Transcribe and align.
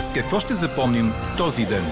С 0.00 0.12
какво 0.12 0.40
ще 0.40 0.54
запомним 0.54 1.12
този 1.36 1.66
ден? 1.66 1.84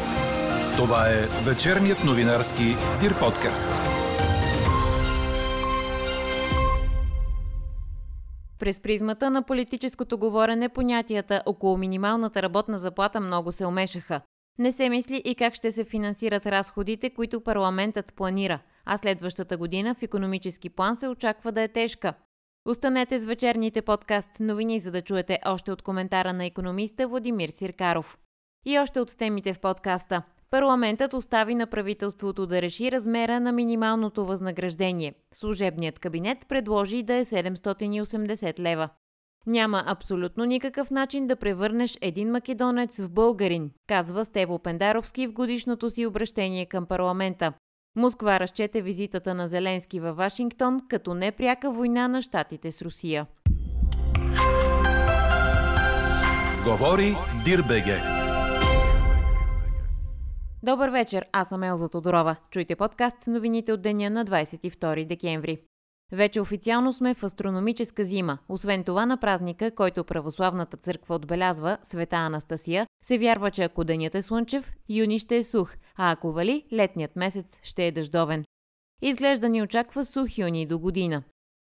Това 0.77 1.09
е 1.09 1.27
вечерният 1.45 2.05
новинарски 2.05 2.65
Дир 3.01 3.19
подкаст. 3.19 3.69
През 8.59 8.81
призмата 8.81 9.31
на 9.31 9.43
политическото 9.43 10.19
говорене 10.19 10.69
понятията 10.69 11.43
около 11.47 11.77
минималната 11.77 12.43
работна 12.43 12.79
заплата 12.79 13.21
много 13.21 13.53
се 13.53 13.67
омешаха. 13.67 14.21
Не 14.59 14.73
се 14.73 14.89
мисли 14.89 15.23
и 15.25 15.35
как 15.35 15.55
ще 15.55 15.71
се 15.71 15.85
финансират 15.85 16.47
разходите, 16.47 17.11
които 17.11 17.41
парламентът 17.41 18.15
планира, 18.15 18.59
а 18.85 18.97
следващата 18.97 19.57
година 19.57 19.95
в 19.95 20.03
економически 20.03 20.71
план 20.71 20.97
се 20.97 21.09
очаква 21.09 21.53
да 21.53 21.63
е 21.63 21.69
тежка. 21.69 22.15
Останете 22.69 23.21
с 23.21 23.25
вечерните 23.25 23.83
подкаст 23.83 24.31
новини, 24.41 24.81
за 24.81 24.91
да 24.91 25.03
чуете 25.03 25.39
още 25.47 25.73
от 25.73 25.83
коментара 25.83 26.33
на 26.33 26.45
економиста 26.45 27.09
Владимир 27.09 27.49
Сиркаров. 27.49 28.19
И 28.67 28.79
още 28.79 29.01
от 29.01 29.17
темите 29.17 29.55
в 29.55 29.61
подкаста. 29.61 30.23
Парламентът 30.51 31.15
остави 31.15 31.55
на 31.55 31.67
правителството 31.67 32.47
да 32.47 32.63
реши 32.63 32.93
размера 32.93 33.41
на 33.41 33.53
минималното 33.53 34.27
възнаграждение. 34.27 35.15
Служебният 35.35 35.99
кабинет 35.99 36.39
предложи 36.49 37.03
да 37.03 37.15
е 37.15 37.25
780 37.25 38.59
лева. 38.59 38.89
Няма 39.47 39.85
абсолютно 39.87 40.45
никакъв 40.45 40.91
начин 40.91 41.27
да 41.27 41.37
превърнеш 41.37 41.99
един 42.01 42.31
македонец 42.31 43.01
в 43.01 43.11
българин, 43.11 43.71
казва 43.87 44.25
Стево 44.25 44.59
Пендаровски 44.59 45.27
в 45.27 45.33
годишното 45.33 45.91
си 45.91 46.07
обращение 46.07 46.67
към 46.67 46.87
парламента. 46.87 47.53
Москва 47.97 48.41
разчете 48.41 48.83
визитата 48.83 49.35
на 49.35 49.49
Зеленски 49.49 50.01
във 50.01 50.17
Вашингтон 50.17 50.81
като 50.89 51.15
непряка 51.15 51.71
война 51.71 52.09
на 52.09 52.23
щатите 52.23 52.73
с 52.73 52.83
Русия. 52.83 53.27
Говори 56.65 57.17
Дирбеге. 57.45 58.03
Добър 60.63 60.89
вечер, 60.89 61.27
аз 61.33 61.49
съм 61.49 61.63
Елза 61.63 61.89
Тодорова. 61.89 62.37
Чуйте 62.51 62.77
подкаст 62.77 63.17
новините 63.27 63.73
от 63.73 63.83
деня 63.83 64.11
на 64.11 64.25
22 64.25 65.07
декември. 65.07 65.59
Вече 66.13 66.41
официално 66.41 66.93
сме 66.93 67.15
в 67.15 67.23
астрономическа 67.23 68.05
зима. 68.05 68.39
Освен 68.49 68.85
това 68.85 69.07
на 69.07 69.17
празника, 69.17 69.75
който 69.75 70.05
православната 70.05 70.77
църква 70.77 71.15
отбелязва, 71.15 71.79
Света 71.83 72.17
Анастасия, 72.17 72.87
се 73.05 73.19
вярва, 73.19 73.51
че 73.51 73.63
ако 73.63 73.85
денят 73.85 74.15
е 74.15 74.23
слънчев, 74.23 74.73
юни 74.89 75.19
ще 75.19 75.37
е 75.37 75.43
сух, 75.43 75.75
а 75.99 76.11
ако 76.11 76.33
вали, 76.33 76.65
летният 76.73 77.17
месец 77.17 77.61
ще 77.63 77.87
е 77.87 77.93
дъждовен. 77.93 78.45
Изглежда 79.03 79.49
ни 79.49 79.63
очаква 79.63 80.05
сух 80.05 80.39
юни 80.39 80.67
до 80.67 80.79
година. 80.79 81.23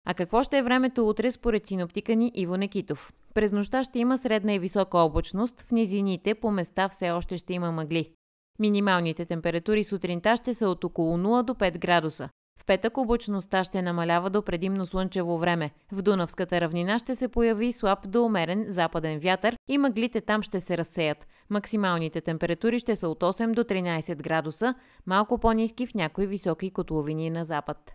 А 0.06 0.14
какво 0.14 0.42
ще 0.42 0.58
е 0.58 0.62
времето 0.62 1.08
утре 1.08 1.30
според 1.30 1.66
синоптика 1.66 2.14
ни 2.14 2.32
Иво 2.34 2.56
Некитов? 2.56 3.12
През 3.34 3.52
нощта 3.52 3.84
ще 3.84 3.98
има 3.98 4.18
средна 4.18 4.54
и 4.54 4.58
висока 4.58 4.98
облачност, 4.98 5.60
в 5.60 5.72
низините 5.72 6.34
по 6.34 6.50
места 6.50 6.88
все 6.88 7.10
още 7.10 7.36
ще 7.36 7.52
има 7.52 7.72
мъгли. 7.72 8.12
Минималните 8.58 9.24
температури 9.24 9.84
сутринта 9.84 10.36
ще 10.36 10.54
са 10.54 10.68
от 10.68 10.84
около 10.84 11.18
0 11.18 11.42
до 11.42 11.54
5 11.54 11.78
градуса 11.78 12.28
петък 12.66 12.98
облачността 12.98 13.64
ще 13.64 13.82
намалява 13.82 14.30
до 14.30 14.42
предимно 14.42 14.86
слънчево 14.86 15.38
време. 15.38 15.70
В 15.92 16.02
Дунавската 16.02 16.60
равнина 16.60 16.98
ще 16.98 17.16
се 17.16 17.28
появи 17.28 17.72
слаб 17.72 17.98
до 18.08 18.24
умерен 18.24 18.66
западен 18.68 19.18
вятър 19.18 19.56
и 19.68 19.78
мъглите 19.78 20.20
там 20.20 20.42
ще 20.42 20.60
се 20.60 20.78
разсеят. 20.78 21.26
Максималните 21.50 22.20
температури 22.20 22.78
ще 22.78 22.96
са 22.96 23.08
от 23.08 23.22
8 23.22 23.54
до 23.54 23.64
13 23.64 24.16
градуса, 24.16 24.74
малко 25.06 25.38
по-низки 25.38 25.86
в 25.86 25.94
някои 25.94 26.26
високи 26.26 26.70
котловини 26.70 27.30
на 27.30 27.44
запад. 27.44 27.94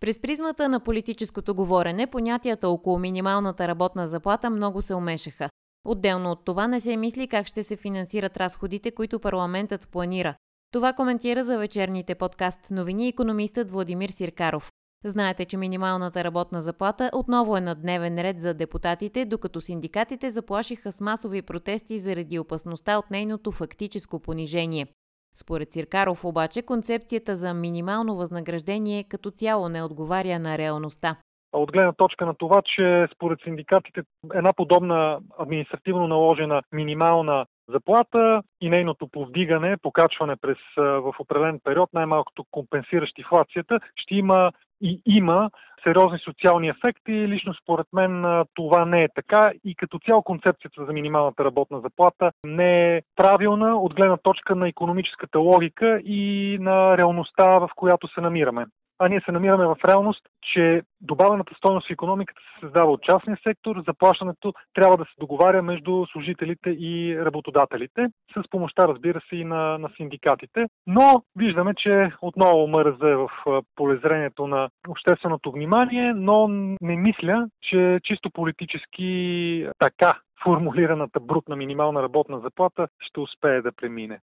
През 0.00 0.20
призмата 0.20 0.68
на 0.68 0.80
политическото 0.80 1.54
говорене, 1.54 2.06
понятията 2.06 2.68
около 2.68 2.98
минималната 2.98 3.68
работна 3.68 4.06
заплата 4.06 4.50
много 4.50 4.82
се 4.82 4.94
умешаха. 4.94 5.48
Отделно 5.84 6.30
от 6.30 6.44
това 6.44 6.68
не 6.68 6.80
се 6.80 6.96
мисли 6.96 7.28
как 7.28 7.46
ще 7.46 7.62
се 7.62 7.76
финансират 7.76 8.36
разходите, 8.36 8.90
които 8.90 9.20
парламентът 9.20 9.88
планира. 9.88 10.34
Това 10.74 10.92
коментира 10.92 11.44
за 11.44 11.58
вечерните 11.58 12.14
подкаст 12.14 12.70
новини 12.70 13.08
економистът 13.08 13.70
Владимир 13.70 14.08
Сиркаров. 14.08 14.70
Знаете, 15.04 15.44
че 15.44 15.56
минималната 15.56 16.24
работна 16.24 16.62
заплата 16.62 17.10
отново 17.14 17.56
е 17.56 17.60
на 17.60 17.74
дневен 17.74 18.18
ред 18.18 18.40
за 18.40 18.54
депутатите, 18.54 19.24
докато 19.24 19.60
синдикатите 19.60 20.30
заплашиха 20.30 20.92
с 20.92 21.00
масови 21.00 21.42
протести 21.42 21.98
заради 21.98 22.38
опасността 22.38 22.98
от 22.98 23.10
нейното 23.10 23.52
фактическо 23.52 24.20
понижение. 24.20 24.86
Според 25.34 25.72
Сиркаров 25.72 26.24
обаче 26.24 26.62
концепцията 26.62 27.36
за 27.36 27.54
минимално 27.54 28.16
възнаграждение 28.16 29.04
като 29.10 29.30
цяло 29.30 29.68
не 29.68 29.82
отговаря 29.82 30.38
на 30.38 30.58
реалността 30.58 31.16
от 31.52 31.72
гледна 31.72 31.92
точка 31.92 32.26
на 32.26 32.34
това, 32.34 32.62
че 32.62 33.06
според 33.14 33.38
синдикатите 33.44 34.02
една 34.34 34.52
подобна 34.52 35.20
административно 35.38 36.08
наложена 36.08 36.62
минимална 36.72 37.46
заплата 37.68 38.42
и 38.60 38.70
нейното 38.70 39.08
повдигане, 39.08 39.76
покачване 39.82 40.36
през 40.36 40.58
в 40.76 41.14
определен 41.18 41.60
период, 41.64 41.90
най-малкото 41.92 42.44
компенсиращ 42.50 43.18
инфлацията, 43.18 43.80
ще 43.96 44.14
има 44.14 44.52
и 44.80 45.02
има 45.06 45.50
сериозни 45.84 46.18
социални 46.18 46.68
ефекти. 46.68 47.28
Лично 47.28 47.54
според 47.54 47.86
мен 47.92 48.44
това 48.54 48.84
не 48.84 49.02
е 49.02 49.08
така 49.14 49.52
и 49.64 49.74
като 49.74 49.98
цяло 49.98 50.22
концепцията 50.22 50.84
за 50.84 50.92
минималната 50.92 51.44
работна 51.44 51.80
заплата 51.80 52.32
не 52.44 52.96
е 52.96 53.02
правилна 53.16 53.76
от 53.76 53.94
гледна 53.94 54.16
точка 54.16 54.54
на 54.54 54.68
економическата 54.68 55.38
логика 55.38 56.00
и 56.04 56.58
на 56.60 56.96
реалността, 56.96 57.44
в 57.44 57.70
която 57.76 58.08
се 58.08 58.20
намираме 58.20 58.66
а 58.98 59.08
ние 59.08 59.20
се 59.20 59.32
намираме 59.32 59.66
в 59.66 59.76
реалност, 59.84 60.22
че 60.52 60.82
добавената 61.00 61.54
стойност 61.54 61.88
в 61.88 61.90
економиката 61.90 62.40
се 62.40 62.60
създава 62.60 62.92
от 62.92 63.02
частния 63.02 63.38
сектор, 63.42 63.82
заплащането 63.86 64.52
трябва 64.74 64.96
да 64.96 65.04
се 65.04 65.10
договаря 65.18 65.62
между 65.62 66.06
служителите 66.12 66.70
и 66.70 67.18
работодателите, 67.24 68.06
с 68.36 68.50
помощта, 68.50 68.88
разбира 68.88 69.20
се, 69.28 69.36
и 69.36 69.44
на, 69.44 69.78
на 69.78 69.90
синдикатите. 69.96 70.66
Но 70.86 71.22
виждаме, 71.36 71.74
че 71.74 72.12
отново 72.22 72.66
МРЗ 72.66 73.02
е 73.02 73.14
в 73.16 73.28
полезрението 73.76 74.46
на 74.46 74.68
общественото 74.88 75.52
внимание, 75.52 76.12
но 76.14 76.48
не 76.80 76.96
мисля, 76.96 77.48
че 77.62 78.00
чисто 78.04 78.30
политически 78.30 79.68
така 79.78 80.18
формулираната 80.44 81.20
брутна 81.20 81.56
минимална 81.56 82.02
работна 82.02 82.40
заплата 82.40 82.88
ще 83.00 83.20
успее 83.20 83.62
да 83.62 83.72
премине. 83.72 84.20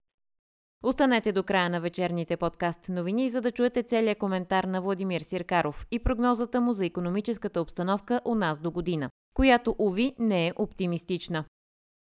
Останете 0.84 1.32
до 1.32 1.42
края 1.42 1.70
на 1.70 1.80
вечерните 1.80 2.36
подкаст 2.36 2.88
новини, 2.88 3.30
за 3.30 3.40
да 3.40 3.50
чуете 3.50 3.82
целият 3.82 4.18
коментар 4.18 4.64
на 4.64 4.80
Владимир 4.80 5.20
Сиркаров 5.20 5.86
и 5.90 5.98
прогнозата 5.98 6.60
му 6.60 6.72
за 6.72 6.86
економическата 6.86 7.60
обстановка 7.60 8.20
у 8.24 8.34
нас 8.34 8.58
до 8.58 8.70
година, 8.70 9.10
която, 9.34 9.76
уви, 9.78 10.14
не 10.18 10.46
е 10.46 10.52
оптимистична. 10.56 11.44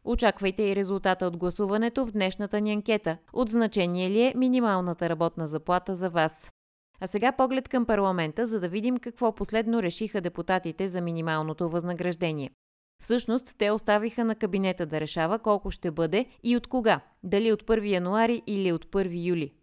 Очаквайте 0.05 0.63
и 0.63 0.75
резултата 0.75 1.27
от 1.27 1.37
гласуването 1.37 2.05
в 2.05 2.11
днешната 2.11 2.61
ни 2.61 2.73
анкета. 2.73 3.17
От 3.33 3.49
значение 3.49 4.09
ли 4.09 4.21
е 4.21 4.33
минималната 4.35 5.09
работна 5.09 5.47
заплата 5.47 5.95
за 5.95 6.09
вас? 6.09 6.51
А 6.99 7.07
сега 7.07 7.31
поглед 7.31 7.69
към 7.69 7.85
парламента, 7.85 8.47
за 8.47 8.59
да 8.59 8.69
видим 8.69 8.97
какво 8.97 9.35
последно 9.35 9.83
решиха 9.83 10.21
депутатите 10.21 10.87
за 10.87 11.01
минималното 11.01 11.69
възнаграждение. 11.69 12.51
Всъщност, 13.01 13.55
те 13.57 13.71
оставиха 13.71 14.25
на 14.25 14.35
кабинета 14.35 14.85
да 14.85 14.99
решава 14.99 15.39
колко 15.39 15.71
ще 15.71 15.91
бъде 15.91 16.25
и 16.43 16.57
от 16.57 16.67
кога, 16.67 17.01
дали 17.23 17.51
от 17.51 17.63
1 17.63 17.89
януари 17.89 18.41
или 18.47 18.71
от 18.71 18.85
1 18.85 19.27
юли. 19.27 19.53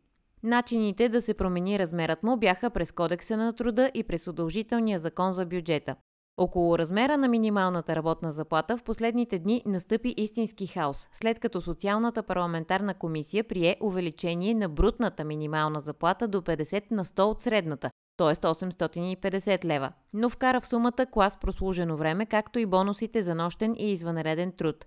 Начините 0.43 1.09
да 1.09 1.22
се 1.22 1.34
промени 1.34 1.78
размерът 1.78 2.22
му 2.22 2.37
бяха 2.37 2.70
през 2.70 2.93
Кодекса 2.93 3.37
на 3.37 3.53
труда 3.53 3.91
и 3.94 4.03
през 4.03 4.26
удължителния 4.26 4.98
закон 4.98 5.32
за 5.32 5.47
бюджета. 5.47 5.97
Около 6.37 6.78
размера 6.78 7.19
на 7.19 7.28
минималната 7.28 7.97
работна 7.97 8.32
заплата 8.32 8.76
в 8.76 8.82
последните 8.82 9.38
дни 9.38 9.62
настъпи 9.66 10.15
истински 10.16 10.66
хаос, 10.66 11.09
след 11.12 11.38
като 11.38 11.60
Социалната 11.60 12.22
парламентарна 12.22 12.94
комисия 12.94 13.44
прие 13.44 13.76
увеличение 13.81 14.54
на 14.54 14.69
брутната 14.69 15.25
минимална 15.25 15.81
заплата 15.81 16.28
до 16.28 16.41
50 16.41 16.91
на 16.91 17.04
100 17.04 17.20
от 17.22 17.41
средната, 17.41 17.91
т.е. 18.16 18.34
850 18.34 19.65
лева, 19.65 19.93
но 20.12 20.31
вкара 20.31 20.60
в 20.60 20.66
сумата 20.66 21.06
клас 21.12 21.40
прослужено 21.40 21.96
време, 21.96 22.26
както 22.26 22.58
и 22.58 22.67
бонусите 22.67 23.23
за 23.23 23.34
нощен 23.34 23.75
и 23.79 23.93
извънреден 23.93 24.52
труд. 24.52 24.87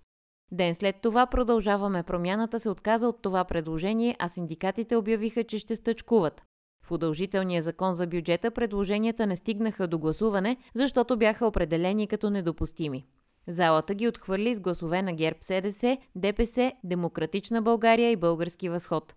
Ден 0.51 0.75
след 0.75 0.95
това 1.01 1.25
продължаваме 1.25 2.03
промяната 2.03 2.59
се 2.59 2.69
отказа 2.69 3.07
от 3.07 3.21
това 3.21 3.43
предложение, 3.43 4.15
а 4.19 4.27
синдикатите 4.27 4.95
обявиха, 4.95 5.43
че 5.43 5.59
ще 5.59 5.75
стъчкуват. 5.75 6.41
В 6.85 6.91
удължителния 6.91 7.61
закон 7.61 7.93
за 7.93 8.07
бюджета 8.07 8.51
предложенията 8.51 9.27
не 9.27 9.35
стигнаха 9.35 9.87
до 9.87 9.99
гласуване, 9.99 10.57
защото 10.75 11.17
бяха 11.17 11.47
определени 11.47 12.07
като 12.07 12.29
недопустими. 12.29 13.05
Залата 13.47 13.93
ги 13.93 14.07
отхвърли 14.07 14.55
с 14.55 14.59
гласове 14.59 15.01
на 15.01 15.13
ГЕРБ 15.13 15.37
СДС, 15.41 15.97
ДПС, 16.15 16.71
Демократична 16.83 17.61
България 17.61 18.11
и 18.11 18.15
Български 18.15 18.69
възход. 18.69 19.15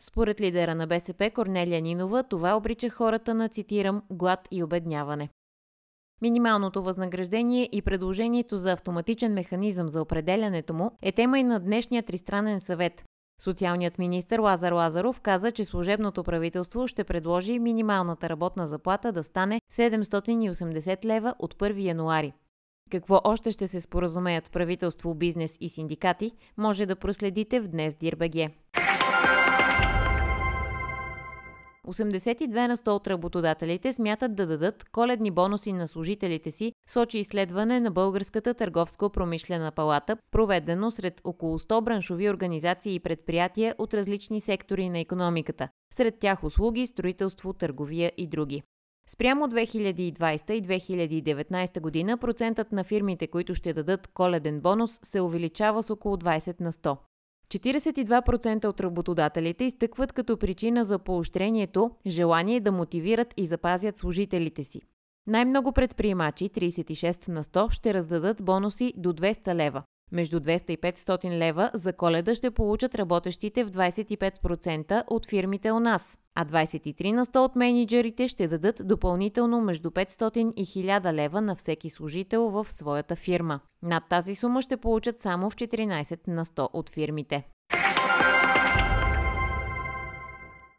Според 0.00 0.40
лидера 0.40 0.74
на 0.74 0.86
БСП 0.86 1.30
Корнелия 1.34 1.80
Нинова, 1.80 2.22
това 2.22 2.56
обрича 2.56 2.88
хората 2.88 3.34
на, 3.34 3.48
цитирам, 3.48 4.02
глад 4.10 4.48
и 4.50 4.62
обедняване. 4.62 5.28
Минималното 6.22 6.82
възнаграждение 6.82 7.68
и 7.72 7.82
предложението 7.82 8.56
за 8.56 8.72
автоматичен 8.72 9.32
механизъм 9.32 9.88
за 9.88 10.02
определянето 10.02 10.74
му 10.74 10.90
е 11.02 11.12
тема 11.12 11.38
и 11.38 11.42
на 11.42 11.60
днешния 11.60 12.02
тристранен 12.02 12.60
съвет. 12.60 13.04
Социалният 13.40 13.98
министр 13.98 14.42
Лазар 14.42 14.72
Лазаров 14.72 15.20
каза, 15.20 15.52
че 15.52 15.64
служебното 15.64 16.22
правителство 16.22 16.86
ще 16.86 17.04
предложи 17.04 17.58
минималната 17.58 18.28
работна 18.28 18.66
заплата 18.66 19.12
да 19.12 19.22
стане 19.22 19.60
780 19.72 21.04
лева 21.04 21.34
от 21.38 21.54
1 21.54 21.82
януари. 21.82 22.32
Какво 22.90 23.20
още 23.24 23.50
ще 23.50 23.66
се 23.66 23.80
споразумеят 23.80 24.52
правителство, 24.52 25.14
бизнес 25.14 25.56
и 25.60 25.68
синдикати, 25.68 26.32
може 26.56 26.86
да 26.86 26.96
проследите 26.96 27.60
в 27.60 27.68
Днес 27.68 27.94
Дирбеге. 27.94 28.50
82 31.90 32.66
на 32.66 32.76
100 32.76 32.88
от 32.88 33.06
работодателите 33.06 33.92
смятат 33.92 34.34
да 34.34 34.46
дадат 34.46 34.84
коледни 34.92 35.30
бонуси 35.30 35.72
на 35.72 35.88
служителите 35.88 36.50
си, 36.50 36.72
сочи 36.90 37.18
изследване 37.18 37.80
на 37.80 37.90
Българската 37.90 38.54
търговско-промишлена 38.54 39.70
палата, 39.70 40.16
проведено 40.30 40.90
сред 40.90 41.20
около 41.24 41.58
100 41.58 41.80
браншови 41.80 42.30
организации 42.30 42.94
и 42.94 43.00
предприятия 43.00 43.74
от 43.78 43.94
различни 43.94 44.40
сектори 44.40 44.88
на 44.88 44.98
економиката, 44.98 45.68
сред 45.94 46.18
тях 46.18 46.44
услуги, 46.44 46.86
строителство, 46.86 47.52
търговия 47.52 48.12
и 48.16 48.26
други. 48.26 48.62
Спрямо 49.08 49.46
2020 49.46 50.50
и 50.50 50.62
2019 50.62 51.80
година 51.80 52.18
процентът 52.18 52.72
на 52.72 52.84
фирмите, 52.84 53.26
които 53.26 53.54
ще 53.54 53.72
дадат 53.72 54.06
коледен 54.06 54.60
бонус, 54.60 55.00
се 55.02 55.20
увеличава 55.20 55.82
с 55.82 55.90
около 55.90 56.16
20 56.16 56.60
на 56.60 56.72
100. 56.72 56.96
42% 57.50 58.64
от 58.64 58.80
работодателите 58.80 59.64
изтъкват 59.64 60.12
като 60.12 60.36
причина 60.36 60.84
за 60.84 60.98
поощрението 60.98 61.90
желание 62.06 62.60
да 62.60 62.72
мотивират 62.72 63.34
и 63.36 63.46
запазят 63.46 63.98
служителите 63.98 64.62
си. 64.64 64.80
Най-много 65.26 65.72
предприемачи, 65.72 66.48
36 66.48 67.28
на 67.28 67.44
100, 67.44 67.70
ще 67.70 67.94
раздадат 67.94 68.44
бонуси 68.44 68.92
до 68.96 69.12
200 69.12 69.54
лева. 69.54 69.82
Между 70.12 70.40
200 70.40 70.70
и 70.70 70.76
500 70.76 71.38
лева 71.38 71.70
за 71.74 71.92
коледа 71.92 72.34
ще 72.34 72.50
получат 72.50 72.94
работещите 72.94 73.64
в 73.64 73.70
25% 73.70 75.04
от 75.06 75.26
фирмите 75.26 75.72
у 75.72 75.80
нас, 75.80 76.18
а 76.34 76.44
23 76.44 77.12
на 77.12 77.26
100 77.26 77.36
от 77.38 77.56
менеджерите 77.56 78.28
ще 78.28 78.48
дадат 78.48 78.80
допълнително 78.84 79.60
между 79.60 79.90
500 79.90 80.52
и 80.56 80.66
1000 80.66 81.12
лева 81.12 81.40
на 81.40 81.56
всеки 81.56 81.90
служител 81.90 82.48
в 82.48 82.66
своята 82.70 83.16
фирма. 83.16 83.60
Над 83.82 84.04
тази 84.08 84.34
сума 84.34 84.62
ще 84.62 84.76
получат 84.76 85.20
само 85.20 85.50
в 85.50 85.56
14 85.56 86.28
на 86.28 86.44
100 86.44 86.68
от 86.72 86.90
фирмите. 86.90 87.44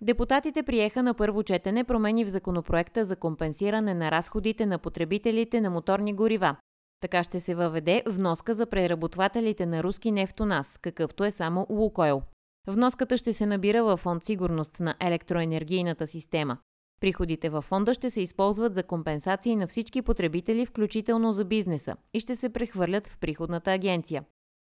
Депутатите 0.02 0.64
приеха 0.64 1.04
на 1.04 1.14
първо 1.14 1.44
четене 1.44 1.84
промени 1.84 2.26
в 2.26 2.30
законопроекта 2.30 3.06
за 3.06 3.16
компенсиране 3.16 3.94
на 3.94 4.12
разходите 4.12 4.66
на 4.66 4.80
потребителите 4.80 5.62
на 5.62 5.70
моторни 5.70 6.14
горива. 6.14 6.56
Така 7.02 7.24
ще 7.24 7.40
се 7.40 7.56
въведе 7.56 8.04
вноска 8.06 8.54
за 8.54 8.66
преработвателите 8.66 9.66
на 9.66 9.84
руски 9.84 10.12
нефт 10.12 10.40
у 10.40 10.46
нас, 10.46 10.78
какъвто 10.78 11.24
е 11.24 11.32
само 11.32 11.68
Лукойл. 11.70 12.22
Вноската 12.68 13.18
ще 13.18 13.34
се 13.34 13.46
набира 13.46 13.84
във 13.84 14.00
фонд 14.00 14.24
сигурност 14.24 14.80
на 14.80 14.96
електроенергийната 15.00 16.08
система. 16.08 16.58
Приходите 17.00 17.50
във 17.50 17.66
фонда 17.66 17.94
ще 17.94 18.10
се 18.10 18.22
използват 18.22 18.76
за 18.76 18.84
компенсации 18.84 19.56
на 19.56 19.68
всички 19.68 20.02
потребители, 20.02 20.66
включително 20.66 21.32
за 21.32 21.46
бизнеса, 21.46 21.96
и 22.14 22.20
ще 22.20 22.36
се 22.36 22.50
прехвърлят 22.50 23.08
в 23.08 23.18
приходната 23.18 23.72
агенция. 23.72 24.24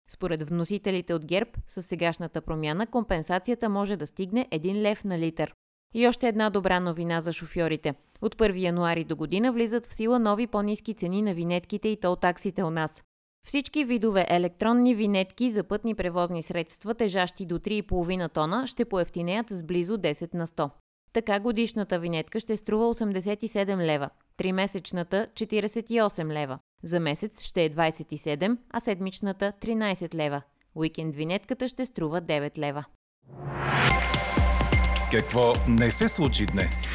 Според 0.10 0.50
вносителите 0.50 1.14
от 1.14 1.26
ГЕРБ, 1.26 1.52
с 1.68 1.82
сегашната 1.82 2.42
промяна 2.42 2.88
компенсацията 2.88 3.70
може 3.70 3.96
да 3.96 4.08
стигне 4.08 4.48
1 4.52 4.82
лев 4.82 5.04
на 5.04 5.20
литър. 5.20 5.54
И 5.94 6.08
още 6.08 6.28
една 6.28 6.50
добра 6.50 6.80
новина 6.80 7.22
за 7.22 7.34
шофьорите. 7.34 7.96
От 8.22 8.36
1 8.36 8.60
януари 8.60 9.04
до 9.04 9.16
година 9.16 9.52
влизат 9.52 9.88
в 9.88 9.94
сила 9.94 10.20
нови 10.20 10.48
по-низки 10.48 10.94
цени 10.94 11.22
на 11.22 11.34
винетките 11.34 11.88
и 11.88 12.00
тол 12.00 12.16
таксите 12.16 12.64
у 12.64 12.70
нас. 12.70 13.04
Всички 13.48 13.86
видове 13.86 14.26
електронни 14.30 14.96
винетки 14.96 15.52
за 15.52 15.64
пътни 15.64 15.96
превозни 15.96 16.44
средства, 16.44 16.94
тежащи 16.94 17.46
до 17.46 17.60
3,5 17.60 18.34
тона, 18.34 18.68
ще 18.68 18.86
поевтинеят 18.86 19.48
с 19.50 19.64
близо 19.64 19.98
10 19.98 20.34
на 20.34 20.48
100. 20.48 20.70
Така 21.14 21.40
годишната 21.40 22.00
винетка 22.00 22.40
ще 22.40 22.58
струва 22.58 22.94
87 22.94 23.86
лева, 23.86 24.10
тримесечната 24.38 25.28
48 25.34 26.34
лева, 26.34 26.60
за 26.84 27.00
месец 27.00 27.44
ще 27.44 27.66
е 27.66 27.70
27, 27.70 28.58
а 28.70 28.80
седмичната 28.80 29.54
13 29.62 30.16
лева. 30.16 30.42
Уикенд 30.76 31.16
винетката 31.16 31.68
ще 31.68 31.86
струва 31.86 32.22
9 32.22 32.58
лева. 32.58 32.86
Какво 35.12 35.54
не 35.68 35.92
се 35.92 36.10
случи 36.10 36.46
днес? 36.46 36.92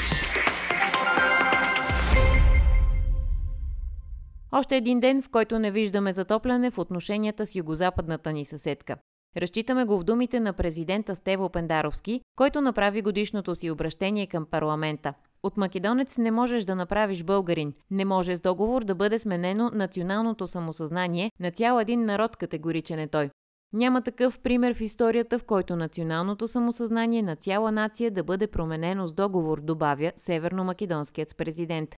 Още 4.52 4.76
един 4.76 5.00
ден, 5.00 5.22
в 5.22 5.28
който 5.30 5.58
не 5.58 5.70
виждаме 5.70 6.12
затопляне 6.12 6.70
в 6.70 6.78
отношенията 6.78 7.46
с 7.46 7.54
югозападната 7.54 8.32
ни 8.32 8.44
съседка. 8.44 8.96
Разчитаме 9.36 9.84
го 9.84 9.98
в 9.98 10.04
думите 10.04 10.40
на 10.40 10.52
президента 10.52 11.14
Стево 11.14 11.50
Пендаровски, 11.50 12.20
който 12.36 12.60
направи 12.60 13.02
годишното 13.02 13.54
си 13.54 13.70
обращение 13.70 14.26
към 14.26 14.46
парламента. 14.46 15.14
От 15.42 15.56
македонец 15.56 16.18
не 16.18 16.30
можеш 16.30 16.64
да 16.64 16.74
направиш 16.74 17.22
българин. 17.22 17.72
Не 17.90 18.04
може 18.04 18.36
с 18.36 18.40
договор 18.40 18.84
да 18.84 18.94
бъде 18.94 19.18
сменено 19.18 19.70
националното 19.74 20.46
самосъзнание 20.46 21.30
на 21.40 21.50
цял 21.50 21.78
един 21.78 22.04
народ, 22.04 22.36
категоричен 22.36 22.98
е 22.98 23.08
той. 23.08 23.30
Няма 23.72 24.02
такъв 24.02 24.40
пример 24.40 24.74
в 24.74 24.80
историята, 24.80 25.38
в 25.38 25.44
който 25.44 25.76
националното 25.76 26.48
самосъзнание 26.48 27.22
на 27.22 27.36
цяла 27.36 27.72
нация 27.72 28.10
да 28.10 28.24
бъде 28.24 28.46
променено 28.46 29.08
с 29.08 29.12
договор, 29.12 29.60
добавя 29.60 30.12
северно-македонският 30.16 31.36
президент. 31.36 31.94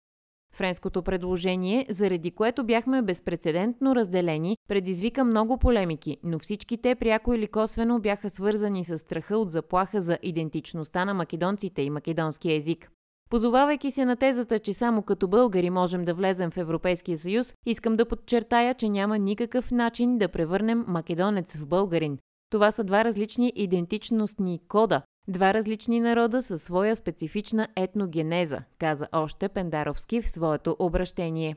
Френското 0.55 1.03
предложение, 1.03 1.87
заради 1.91 2.31
което 2.31 2.65
бяхме 2.65 3.03
безпредседентно 3.03 3.97
разделени, 3.97 4.56
предизвика 4.69 5.25
много 5.25 5.59
полемики, 5.59 6.17
но 6.23 6.38
всички 6.38 6.76
те 6.76 6.94
пряко 6.94 7.35
или 7.35 7.47
косвено 7.47 8.00
бяха 8.00 8.31
свързани 8.31 8.85
с 8.85 8.99
страха 8.99 9.38
от 9.38 9.50
заплаха 9.50 10.00
за 10.00 10.19
идентичността 10.23 11.05
на 11.05 11.15
македонците 11.15 11.82
и 11.82 11.91
македонския 11.91 12.56
език. 12.56 12.91
Позовавайки 13.31 13.91
се 13.91 14.05
на 14.05 14.17
тезата, 14.17 14.59
че 14.59 14.73
само 14.73 15.03
като 15.03 15.29
българи 15.29 15.71
можем 15.71 16.05
да 16.05 16.15
влезем 16.15 16.50
в 16.50 16.56
Европейския 16.56 17.19
съюз, 17.19 17.55
искам 17.67 17.97
да 17.97 18.09
подчертая, 18.09 18.75
че 18.75 18.88
няма 18.88 19.19
никакъв 19.19 19.71
начин 19.71 20.19
да 20.19 20.29
превърнем 20.29 20.85
македонец 20.88 21.56
в 21.56 21.67
българин. 21.67 22.19
Това 22.50 22.73
са 22.73 22.85
два 22.85 23.05
различни 23.05 23.53
идентичностни 23.56 24.61
кода, 24.69 25.03
Два 25.29 25.55
различни 25.55 26.00
народа 26.00 26.43
със 26.43 26.62
своя 26.62 26.97
специфична 26.97 27.69
етногенеза, 27.76 28.59
каза 28.79 29.09
още 29.12 29.49
Пендаровски 29.49 30.23
в 30.23 30.29
своето 30.29 30.77
обращение. 30.79 31.56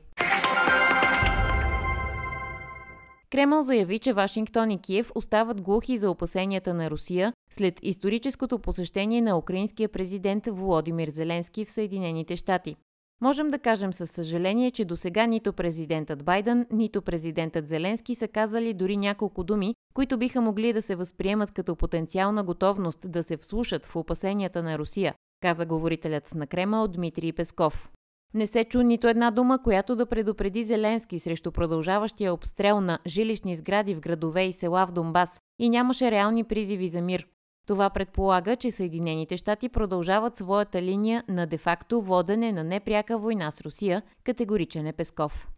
Кремъл 3.30 3.62
заяви, 3.62 3.98
че 3.98 4.12
Вашингтон 4.12 4.70
и 4.70 4.78
Киев 4.78 5.12
остават 5.14 5.62
глухи 5.62 5.98
за 5.98 6.10
опасенията 6.10 6.74
на 6.74 6.90
Русия 6.90 7.32
след 7.50 7.78
историческото 7.82 8.58
посещение 8.58 9.20
на 9.20 9.38
украинския 9.38 9.88
президент 9.88 10.46
Володимир 10.46 11.08
Зеленски 11.08 11.64
в 11.64 11.70
Съединените 11.70 12.36
щати. 12.36 12.76
Можем 13.20 13.50
да 13.50 13.58
кажем 13.58 13.92
със 13.92 14.10
съжаление, 14.10 14.70
че 14.70 14.84
до 14.84 14.96
сега 14.96 15.26
нито 15.26 15.52
президентът 15.52 16.24
Байден, 16.24 16.66
нито 16.72 17.02
президентът 17.02 17.68
Зеленски 17.68 18.14
са 18.14 18.28
казали 18.28 18.74
дори 18.74 18.96
няколко 18.96 19.44
думи, 19.44 19.74
които 19.94 20.18
биха 20.18 20.40
могли 20.40 20.72
да 20.72 20.82
се 20.82 20.96
възприемат 20.96 21.52
като 21.52 21.76
потенциална 21.76 22.44
готовност 22.44 23.10
да 23.10 23.22
се 23.22 23.36
вслушат 23.36 23.86
в 23.86 23.96
опасенията 23.96 24.62
на 24.62 24.78
Русия, 24.78 25.14
каза 25.42 25.66
говорителят 25.66 26.34
на 26.34 26.46
Кремъл 26.46 26.88
Дмитрий 26.88 27.32
Песков. 27.32 27.88
Не 28.34 28.46
се 28.46 28.64
чу 28.64 28.82
нито 28.82 29.08
една 29.08 29.30
дума, 29.30 29.62
която 29.62 29.96
да 29.96 30.06
предупреди 30.06 30.64
Зеленски 30.64 31.18
срещу 31.18 31.52
продължаващия 31.52 32.34
обстрел 32.34 32.80
на 32.80 32.98
жилищни 33.06 33.56
сгради 33.56 33.94
в 33.94 34.00
градове 34.00 34.44
и 34.44 34.52
села 34.52 34.86
в 34.86 34.92
Донбас 34.92 35.40
и 35.58 35.70
нямаше 35.70 36.10
реални 36.10 36.44
призиви 36.44 36.88
за 36.88 37.00
мир. 37.00 37.26
Това 37.66 37.90
предполага, 37.90 38.56
че 38.56 38.70
Съединените 38.70 39.36
щати 39.36 39.68
продължават 39.68 40.36
своята 40.36 40.82
линия 40.82 41.24
на 41.28 41.46
де-факто 41.46 42.02
водене 42.02 42.52
на 42.52 42.64
непряка 42.64 43.18
война 43.18 43.50
с 43.50 43.60
Русия, 43.60 44.02
категоричен 44.24 44.86
е 44.86 44.92
Песков. 44.92 45.48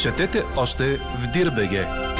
Четете 0.00 0.42
още 0.56 0.96
в 0.96 1.30
Дирбеге. 1.32 2.15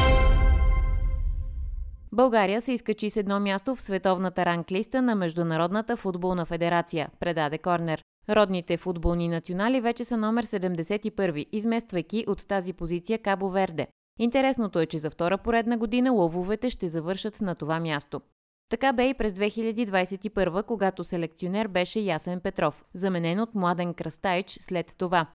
България 2.16 2.60
се 2.60 2.72
изкачи 2.72 3.10
с 3.10 3.16
едно 3.16 3.40
място 3.40 3.74
в 3.74 3.80
световната 3.80 4.46
ранглиста 4.46 5.02
на 5.02 5.14
Международната 5.14 5.96
футболна 5.96 6.46
федерация, 6.46 7.08
предаде 7.20 7.58
Корнер. 7.58 8.04
Родните 8.30 8.76
футболни 8.76 9.28
национали 9.28 9.80
вече 9.80 10.04
са 10.04 10.16
номер 10.16 10.46
71, 10.46 11.46
измествайки 11.52 12.24
от 12.28 12.46
тази 12.48 12.72
позиция 12.72 13.18
Кабо 13.18 13.50
Верде. 13.50 13.86
Интересното 14.18 14.80
е, 14.80 14.86
че 14.86 14.98
за 14.98 15.10
втора 15.10 15.38
поредна 15.38 15.78
година 15.78 16.12
лововете 16.12 16.70
ще 16.70 16.88
завършат 16.88 17.40
на 17.40 17.54
това 17.54 17.80
място. 17.80 18.20
Така 18.68 18.92
бе 18.92 19.08
и 19.08 19.14
през 19.14 19.32
2021, 19.32 20.62
когато 20.62 21.04
селекционер 21.04 21.68
беше 21.68 22.00
Ясен 22.00 22.40
Петров, 22.40 22.84
заменен 22.94 23.40
от 23.40 23.54
Младен 23.54 23.94
Кръстайч 23.94 24.58
след 24.60 24.94
това. 24.98 25.26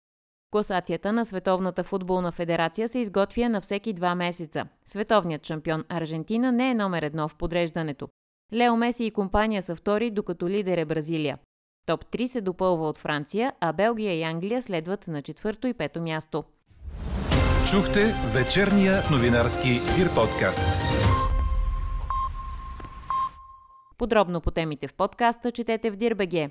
Класацията 0.50 1.12
на 1.12 1.25
Световната 1.25 1.85
футболна 1.85 2.33
федерация 2.33 2.88
се 2.88 2.99
изготвя 2.99 3.49
на 3.49 3.61
всеки 3.61 3.92
два 3.92 4.14
месеца. 4.14 4.64
Световният 4.87 5.47
шампион 5.47 5.85
Аржентина 5.88 6.52
не 6.52 6.71
е 6.71 6.75
номер 6.75 7.02
едно 7.02 7.28
в 7.28 7.37
подреждането. 7.37 8.09
Лео 8.52 8.76
Меси 8.76 9.04
и 9.04 9.11
компания 9.11 9.62
са 9.62 9.76
втори, 9.76 10.11
докато 10.11 10.49
лидер 10.49 10.78
е 10.78 10.85
Бразилия. 10.85 11.38
Топ 11.87 12.04
3 12.04 12.26
се 12.26 12.40
допълва 12.40 12.88
от 12.88 12.99
Франция, 12.99 13.52
а 13.61 13.73
Белгия 13.73 14.14
и 14.14 14.23
Англия 14.23 14.62
следват 14.62 15.09
на 15.09 15.23
четвърто 15.23 15.66
и 15.66 15.75
пето 15.75 16.00
място. 16.00 16.45
Чухте 17.71 18.14
вечерния 18.35 19.02
новинарски 19.11 19.69
Дир 19.69 20.14
подкаст. 20.14 20.83
Подробно 23.99 24.40
по 24.40 24.50
темите 24.50 24.88
в 24.88 24.95
подкаста 24.95 25.52
четете 25.52 25.90
в 25.90 25.97
Дирбеге. 25.97 26.50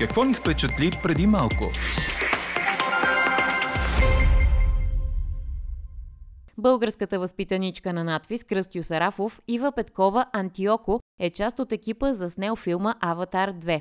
Какво 0.00 0.24
ни 0.24 0.34
впечатли 0.34 0.90
преди 1.02 1.26
малко? 1.26 1.64
Българската 6.58 7.18
възпитаничка 7.18 7.92
на 7.92 8.04
надвис 8.04 8.44
Кръстю 8.44 8.82
Сарафов, 8.82 9.40
Ива 9.48 9.72
Петкова 9.72 10.26
Антиоко 10.32 11.00
е 11.20 11.30
част 11.30 11.58
от 11.58 11.72
екипа 11.72 12.12
за 12.12 12.30
снел 12.30 12.56
филма 12.56 12.94
«Аватар 13.00 13.52
2». 13.52 13.80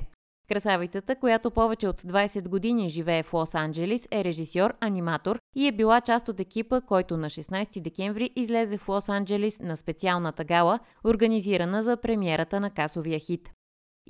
Красавицата, 0.50 1.16
която 1.16 1.52
повече 1.52 1.88
от 1.88 2.02
20 2.02 2.50
години 2.50 2.90
живее 2.90 3.24
в 3.24 3.32
Лос-Анджелис, 3.32 4.08
е 4.12 4.24
режисьор, 4.24 4.74
аниматор 4.80 5.40
и 5.56 5.68
е 5.68 5.72
била 5.72 6.02
част 6.02 6.30
от 6.30 6.40
екипа, 6.40 6.82
който 6.82 7.18
на 7.18 7.30
16 7.30 7.82
декември 7.82 8.30
излезе 8.36 8.78
в 8.78 8.88
Лос-Анджелис 8.88 9.64
на 9.64 9.78
специалната 9.78 10.44
гала, 10.44 10.80
организирана 11.06 11.84
за 11.84 11.98
премиерата 11.98 12.60
на 12.60 12.70
касовия 12.70 13.20
хит. 13.20 13.52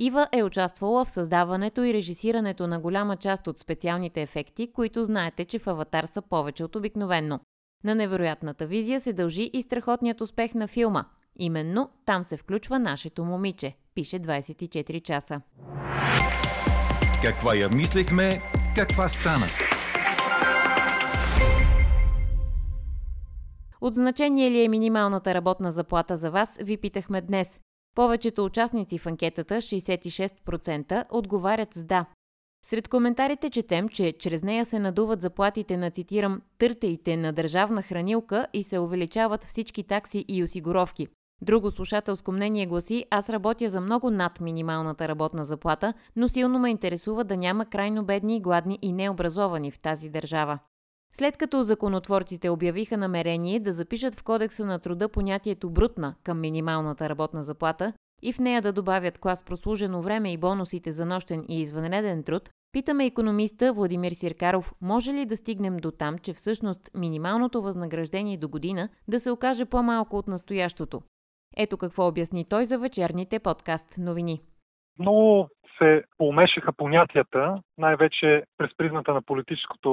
Ива 0.01 0.27
е 0.31 0.43
участвала 0.43 1.05
в 1.05 1.11
създаването 1.11 1.83
и 1.83 1.93
режисирането 1.93 2.67
на 2.67 2.79
голяма 2.79 3.17
част 3.17 3.47
от 3.47 3.59
специалните 3.59 4.21
ефекти, 4.21 4.71
които 4.73 5.03
знаете, 5.03 5.45
че 5.45 5.59
в 5.59 5.67
Аватар 5.67 6.03
са 6.03 6.21
повече 6.21 6.63
от 6.63 6.75
обикновенно. 6.75 7.39
На 7.83 7.95
невероятната 7.95 8.67
визия 8.67 8.99
се 8.99 9.13
дължи 9.13 9.49
и 9.53 9.61
страхотният 9.61 10.21
успех 10.21 10.53
на 10.53 10.67
филма. 10.67 11.05
Именно 11.39 11.89
там 12.05 12.23
се 12.23 12.37
включва 12.37 12.79
нашето 12.79 13.25
момиче, 13.25 13.75
пише 13.95 14.19
24 14.19 15.01
часа. 15.01 15.41
Каква 17.21 17.55
я 17.55 17.69
мислехме, 17.69 18.41
каква 18.75 19.07
стана? 19.07 19.45
От 23.81 23.93
значение 23.93 24.51
ли 24.51 24.63
е 24.63 24.69
минималната 24.69 25.33
работна 25.33 25.71
заплата 25.71 26.17
за 26.17 26.31
вас, 26.31 26.59
ви 26.61 26.77
питахме 26.77 27.21
днес. 27.21 27.59
Повечето 27.99 28.45
участници 28.45 28.97
в 28.97 29.05
анкетата, 29.05 29.55
66%, 29.55 31.05
отговарят 31.09 31.73
с 31.73 31.83
да. 31.83 32.05
Сред 32.65 32.87
коментарите 32.87 33.49
четем, 33.49 33.89
че 33.89 34.13
чрез 34.19 34.43
нея 34.43 34.65
се 34.65 34.79
надуват 34.79 35.21
заплатите 35.21 35.77
на, 35.77 35.91
цитирам, 35.91 36.41
търтеите 36.57 37.17
на 37.17 37.33
държавна 37.33 37.81
хранилка 37.81 38.47
и 38.53 38.63
се 38.63 38.79
увеличават 38.79 39.43
всички 39.43 39.83
такси 39.83 40.25
и 40.27 40.43
осигуровки. 40.43 41.07
Друго 41.41 41.71
слушателско 41.71 42.31
мнение 42.31 42.65
гласи, 42.65 43.05
аз 43.09 43.29
работя 43.29 43.69
за 43.69 43.81
много 43.81 44.09
над 44.09 44.39
минималната 44.39 45.07
работна 45.07 45.45
заплата, 45.45 45.93
но 46.15 46.27
силно 46.27 46.59
ме 46.59 46.69
интересува 46.69 47.23
да 47.23 47.37
няма 47.37 47.65
крайно 47.65 48.05
бедни, 48.05 48.41
гладни 48.41 48.79
и 48.81 48.91
необразовани 48.91 49.71
в 49.71 49.79
тази 49.79 50.09
държава. 50.09 50.59
След 51.13 51.37
като 51.37 51.63
законотворците 51.63 52.49
обявиха 52.49 52.97
намерение 52.97 53.59
да 53.59 53.73
запишат 53.73 54.19
в 54.19 54.23
Кодекса 54.23 54.65
на 54.65 54.79
труда 54.79 55.09
понятието 55.09 55.69
брутна 55.69 56.15
към 56.23 56.39
минималната 56.39 57.09
работна 57.09 57.43
заплата 57.43 57.93
и 58.21 58.33
в 58.33 58.39
нея 58.39 58.61
да 58.61 58.73
добавят 58.73 59.17
клас 59.17 59.43
прослужено 59.43 60.01
време 60.01 60.31
и 60.31 60.37
бонусите 60.37 60.91
за 60.91 61.05
нощен 61.05 61.45
и 61.49 61.61
извънреден 61.61 62.23
труд, 62.23 62.49
питаме 62.71 63.05
економиста 63.05 63.73
Владимир 63.73 64.11
Сиркаров, 64.11 64.73
може 64.81 65.13
ли 65.13 65.25
да 65.25 65.37
стигнем 65.37 65.77
до 65.77 65.91
там, 65.91 66.17
че 66.17 66.33
всъщност 66.33 66.89
минималното 66.95 67.61
възнаграждение 67.61 68.37
до 68.37 68.49
година 68.49 68.89
да 69.07 69.19
се 69.19 69.31
окаже 69.31 69.65
по-малко 69.65 70.17
от 70.17 70.27
настоящото. 70.27 71.01
Ето 71.57 71.77
какво 71.77 72.07
обясни 72.07 72.45
той 72.45 72.65
за 72.65 72.77
вечерните 72.79 73.39
подкаст 73.39 73.97
новини. 73.97 74.41
Много 74.99 75.47
се 75.81 76.03
помешаха 76.17 76.73
понятията, 76.73 77.61
най-вече 77.77 78.43
през 78.57 78.69
призмата 78.77 79.13
на 79.13 79.21
политическото 79.21 79.91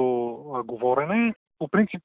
говорене. 0.65 1.33
По 1.59 1.67
принцип, 1.67 2.01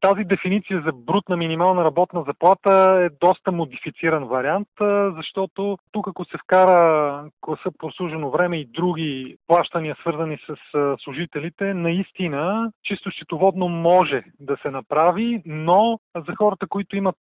тази 0.00 0.24
дефиниция 0.24 0.82
за 0.86 0.92
брутна 0.92 1.36
минимална 1.36 1.84
работна 1.84 2.24
заплата 2.26 2.70
е 3.00 3.16
доста 3.20 3.52
модифициран 3.52 4.24
вариант, 4.24 4.68
защото 5.16 5.78
тук 5.92 6.08
ако 6.08 6.24
се 6.24 6.38
вкара 6.38 7.24
класа 7.40 7.70
прослужено 7.78 8.30
време 8.30 8.56
и 8.56 8.68
други 8.68 9.36
плащания 9.46 9.96
свързани 10.00 10.38
с 10.46 10.56
служителите, 11.04 11.74
наистина 11.74 12.70
чисто 12.84 13.10
счетоводно 13.10 13.68
може 13.68 14.22
да 14.40 14.56
се 14.62 14.70
направи, 14.70 15.42
но 15.46 15.98
за 16.28 16.34
хората, 16.36 16.66
които 16.66 16.96
имат 16.96 17.16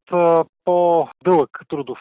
по-дълъг 0.70 1.50
трудов 1.70 2.00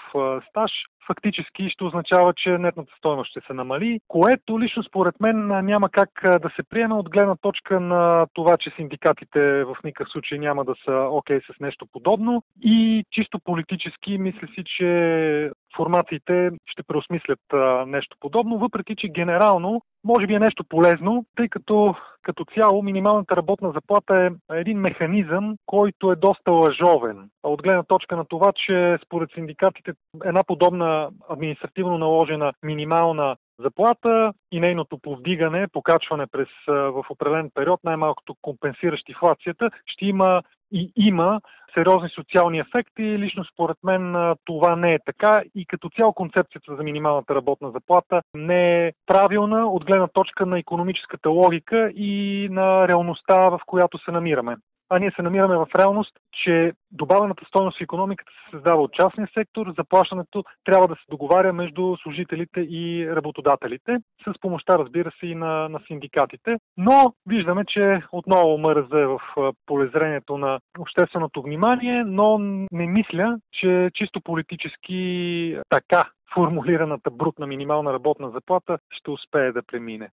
стаж, 0.48 0.70
фактически 1.06 1.70
ще 1.70 1.84
означава, 1.84 2.32
че 2.36 2.58
нетната 2.58 2.92
стоеност 2.98 3.30
ще 3.30 3.40
се 3.46 3.52
намали, 3.52 4.00
което 4.08 4.60
лично 4.60 4.82
според 4.82 5.20
мен 5.20 5.46
няма 5.64 5.90
как 5.90 6.10
да 6.22 6.50
се 6.56 6.62
приеме 6.70 6.94
от 6.94 7.10
гледна 7.10 7.36
точка 7.36 7.80
на 7.80 8.26
това, 8.34 8.56
че 8.56 8.70
синдикатите 8.76 9.64
в 9.64 9.76
никакъв 9.84 10.12
случай 10.12 10.38
няма 10.38 10.64
да 10.64 10.74
са 10.84 10.92
окей 11.10 11.38
okay 11.38 11.56
с 11.56 11.60
нещо 11.60 11.86
подобно. 11.92 12.42
И 12.62 13.04
чисто 13.10 13.38
политически 13.44 14.18
мисля 14.18 14.48
си, 14.54 14.64
че 14.76 15.50
формациите 15.76 16.50
ще 16.66 16.82
преосмислят 16.82 17.40
нещо 17.86 18.16
подобно, 18.20 18.58
въпреки 18.58 18.96
че 18.96 19.08
генерално 19.08 19.82
може 20.04 20.26
би 20.26 20.34
е 20.34 20.38
нещо 20.38 20.64
полезно, 20.64 21.24
тъй 21.36 21.48
като 21.48 21.94
като 22.22 22.44
цяло 22.54 22.82
минималната 22.82 23.36
работна 23.36 23.72
заплата 23.72 24.16
е 24.16 24.58
един 24.58 24.78
механизъм, 24.78 25.56
който 25.66 26.12
е 26.12 26.16
доста 26.16 26.52
лъжовен. 26.52 27.30
От 27.42 27.62
гледна 27.62 27.82
точка 27.82 28.16
на 28.16 28.24
това, 28.24 28.52
че 28.66 28.98
според 29.06 29.30
синдикатите 29.34 29.92
една 30.24 30.44
подобна 30.44 31.10
административно 31.28 31.98
наложена 31.98 32.52
минимална 32.62 33.36
заплата 33.58 34.32
и 34.52 34.60
нейното 34.60 34.98
повдигане, 34.98 35.66
покачване 35.72 36.26
през 36.26 36.48
в 36.66 37.04
определен 37.10 37.50
период, 37.54 37.80
най-малкото 37.84 38.34
компенсиращ 38.42 39.08
инфлацията, 39.08 39.70
ще 39.86 40.06
има 40.06 40.42
и 40.72 40.92
има 40.96 41.40
сериозни 41.74 42.08
социални 42.08 42.58
ефекти. 42.58 43.18
Лично 43.18 43.44
според 43.44 43.76
мен 43.84 44.34
това 44.44 44.76
не 44.76 44.94
е 44.94 44.98
така 45.06 45.42
и 45.54 45.66
като 45.66 45.90
цяло 45.90 46.12
концепцията 46.12 46.76
за 46.76 46.82
минималната 46.82 47.34
работна 47.34 47.70
заплата 47.70 48.22
не 48.34 48.86
е 48.86 48.92
правилна 49.06 49.66
от 49.66 49.84
гледна 49.84 50.08
точка 50.08 50.46
на 50.46 50.58
економическата 50.58 51.30
логика 51.30 51.90
и 51.94 52.48
на 52.50 52.88
реалността, 52.88 53.34
в 53.34 53.60
която 53.66 53.98
се 53.98 54.10
намираме 54.10 54.56
а 54.90 54.98
ние 54.98 55.12
се 55.16 55.22
намираме 55.22 55.56
в 55.56 55.68
реалност, 55.74 56.12
че 56.44 56.72
добавената 56.90 57.44
стойност 57.44 57.78
в 57.78 57.80
економиката 57.80 58.32
се 58.32 58.50
създава 58.50 58.82
от 58.82 58.92
частния 58.92 59.28
сектор, 59.34 59.74
заплащането 59.78 60.44
трябва 60.64 60.88
да 60.88 60.94
се 60.94 61.02
договаря 61.10 61.52
между 61.52 61.96
служителите 62.02 62.60
и 62.60 63.08
работодателите, 63.16 63.98
с 64.28 64.40
помощта, 64.40 64.78
разбира 64.78 65.10
се, 65.20 65.26
и 65.26 65.34
на, 65.34 65.68
на 65.68 65.80
синдикатите. 65.86 66.56
Но 66.76 67.12
виждаме, 67.26 67.64
че 67.64 68.02
отново 68.12 68.58
мърза 68.58 69.00
е 69.00 69.06
в 69.06 69.20
полезрението 69.66 70.38
на 70.38 70.58
общественото 70.78 71.42
внимание, 71.42 72.04
но 72.04 72.38
не 72.72 72.86
мисля, 72.86 73.38
че 73.52 73.90
чисто 73.94 74.20
политически 74.20 75.58
така 75.68 76.08
формулираната 76.34 77.10
брутна 77.10 77.46
минимална 77.46 77.92
работна 77.92 78.30
заплата 78.30 78.78
ще 78.90 79.10
успее 79.10 79.52
да 79.52 79.62
премине. 79.62 80.08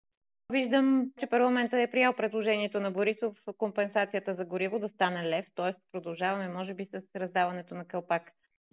Виждам, 0.51 1.11
че 1.19 1.27
парламентът 1.27 1.79
е 1.79 1.91
приял 1.91 2.13
предложението 2.13 2.79
на 2.79 2.91
Борисов 2.91 3.37
компенсацията 3.57 4.35
за 4.35 4.45
гориво 4.45 4.79
да 4.79 4.89
стане 4.89 5.29
лев, 5.29 5.45
т.е. 5.55 5.73
продължаваме, 5.91 6.47
може 6.47 6.73
би, 6.73 6.85
с 6.85 7.01
раздаването 7.15 7.75
на 7.75 7.85
кълпак. 7.85 8.23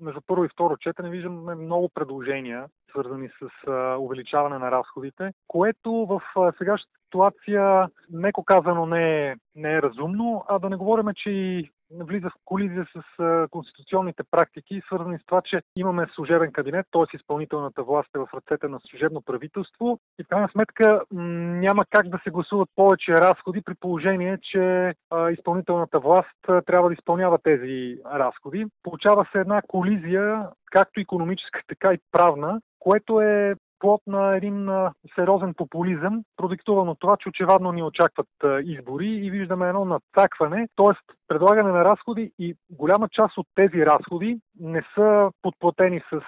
Между 0.01 0.21
първо 0.27 0.45
и 0.45 0.49
второ 0.49 0.77
четене 0.77 1.11
виждаме 1.11 1.55
много 1.55 1.89
предложения, 1.89 2.67
свързани 2.91 3.29
с 3.29 3.71
увеличаване 3.99 4.59
на 4.59 4.71
разходите, 4.71 5.33
което 5.49 5.93
в 5.93 6.23
сегашната 6.59 6.99
ситуация, 7.13 7.89
меко 8.13 8.45
казано, 8.45 8.87
не 8.87 9.27
е, 9.27 9.35
не 9.57 9.75
е 9.75 9.83
разумно, 9.83 10.45
а 10.49 10.59
да 10.59 10.71
не 10.71 10.77
говорим, 10.77 11.07
че 11.17 11.31
и 11.31 11.71
влиза 12.01 12.31
в 12.31 12.35
колизия 12.45 12.87
с 12.97 13.03
конституционните 13.51 14.23
практики, 14.31 14.83
свързани 14.87 15.19
с 15.19 15.27
това, 15.27 15.43
че 15.45 15.61
имаме 15.77 16.07
служебен 16.15 16.53
кабинет, 16.53 16.87
т.е. 16.93 17.17
изпълнителната 17.17 17.83
власт 17.83 18.09
е 18.17 18.19
в 18.19 18.29
ръцете 18.35 18.69
на 18.69 18.81
служебно 18.81 19.23
правителство 19.23 19.99
и 20.21 20.25
в 20.25 20.29
крайна 20.29 20.49
сметка 20.53 21.03
няма 21.13 21.85
как 21.91 22.09
да 22.09 22.21
се 22.25 22.31
гласуват 22.31 22.69
повече 22.77 23.21
разходи 23.21 23.63
при 23.65 23.75
положение, 23.81 24.39
че 24.43 24.95
изпълнителната 25.33 25.99
власт 25.99 26.65
трябва 26.67 26.89
да 26.89 26.95
изпълнява 26.95 27.39
тези 27.43 27.97
разходи. 28.15 28.67
Получава 28.83 29.27
се 29.33 29.39
една 29.39 29.63
колизия, 29.69 30.49
както 30.71 31.01
економическа, 31.01 31.61
така 31.69 31.95
и 31.95 31.99
правна, 32.13 32.61
което 32.79 33.21
е 33.21 33.55
плод 33.83 34.01
на 34.07 34.37
един 34.37 34.69
сериозен 35.15 35.55
популизъм, 35.55 36.23
продиктуван 36.37 36.89
от 36.89 37.01
това, 37.01 37.17
че 37.17 37.29
очевадно 37.29 37.73
ни 37.73 37.83
очакват 37.83 38.29
избори 38.65 39.07
и 39.07 39.31
виждаме 39.31 39.69
едно 39.69 39.85
надцакване, 39.85 40.69
т.е. 40.77 41.15
предлагане 41.33 41.73
на 41.73 41.85
разходи 41.85 42.33
и 42.39 42.55
голяма 42.71 43.09
част 43.09 43.39
от 43.39 43.47
тези 43.55 43.87
разходи 43.87 44.41
не 44.61 44.83
са 44.95 45.31
подплатени 45.43 46.01
с 46.11 46.21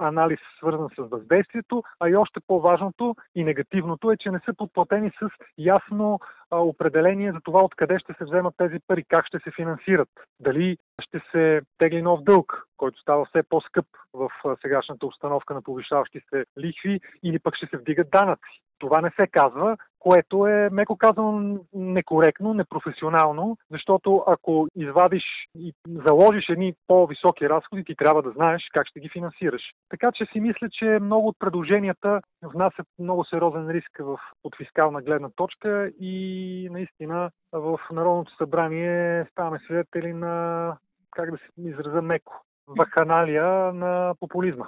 анализ 0.00 0.38
свързан 0.58 0.88
с 0.88 1.08
въздействието, 1.10 1.82
а 2.00 2.08
и 2.08 2.16
още 2.16 2.40
по-важното 2.46 3.14
и 3.34 3.44
негативното 3.44 4.10
е, 4.10 4.16
че 4.16 4.30
не 4.30 4.40
са 4.44 4.54
подплатени 4.56 5.10
с 5.10 5.28
ясно 5.58 6.18
определение 6.50 7.32
за 7.32 7.40
това 7.44 7.64
откъде 7.64 7.98
ще 7.98 8.12
се 8.12 8.24
вземат 8.24 8.54
тези 8.56 8.76
пари, 8.86 9.04
как 9.08 9.26
ще 9.26 9.38
се 9.38 9.50
финансират. 9.56 10.08
Дали 10.40 10.76
ще 11.00 11.20
се 11.30 11.62
тегли 11.78 12.02
нов 12.02 12.22
дълг, 12.22 12.62
който 12.76 13.00
става 13.00 13.24
все 13.24 13.42
по-скъп 13.48 13.86
в 14.14 14.30
сегашната 14.62 15.06
установка 15.06 15.54
на 15.54 15.62
повишаващи 15.62 16.20
се 16.30 16.44
лихви, 16.58 17.00
или 17.22 17.38
пък 17.38 17.56
ще 17.56 17.66
се 17.66 17.76
вдигат 17.76 18.10
данъци. 18.10 18.60
Това 18.78 19.00
не 19.00 19.10
се 19.16 19.26
казва, 19.26 19.76
което 20.00 20.46
е, 20.46 20.68
меко 20.72 20.96
казано, 20.96 21.58
некоректно, 21.72 22.54
непрофесионално, 22.54 23.56
защото 23.70 24.24
ако 24.26 24.68
извадиш 24.76 25.24
и 25.54 25.72
заложиш 25.88 26.48
едни 26.48 26.74
по-високи 26.86 27.48
разходи, 27.48 27.84
ти 27.84 27.94
трябва 27.96 28.22
да 28.22 28.30
знаеш 28.30 28.62
как 28.72 28.86
ще 28.86 29.00
ги 29.00 29.08
финансираш. 29.08 29.62
Така 29.88 30.12
че 30.12 30.26
си 30.32 30.40
мисля, 30.40 30.68
че 30.72 30.84
много 30.84 31.28
от 31.28 31.36
предложенията 31.38 32.20
внасят 32.42 32.86
много 32.98 33.24
сериозен 33.24 33.70
риск 33.70 33.90
в, 34.00 34.18
от 34.44 34.56
фискална 34.56 35.02
гледна 35.02 35.28
точка 35.36 35.92
и 36.00 36.68
наистина 36.70 37.30
в 37.52 37.80
Народното 37.92 38.36
събрание 38.36 39.26
ставаме 39.32 39.58
свидетели 39.58 40.12
на 40.12 40.76
как 41.10 41.30
да 41.30 41.36
се 41.36 41.68
израза 41.68 42.02
меко, 42.02 42.32
вакханалия 42.68 43.72
на 43.72 44.14
популизма. 44.20 44.66